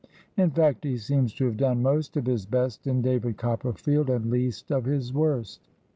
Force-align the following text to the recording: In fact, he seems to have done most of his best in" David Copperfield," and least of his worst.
In 0.35 0.49
fact, 0.49 0.83
he 0.83 0.97
seems 0.97 1.31
to 1.35 1.45
have 1.45 1.57
done 1.57 1.83
most 1.83 2.17
of 2.17 2.25
his 2.25 2.47
best 2.47 2.87
in" 2.87 3.01
David 3.03 3.37
Copperfield," 3.37 4.09
and 4.09 4.31
least 4.31 4.71
of 4.71 4.85
his 4.85 5.13
worst. 5.13 5.61